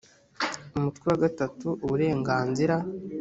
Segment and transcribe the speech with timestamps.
[0.75, 2.75] umutwe wa gatatu uburenganzira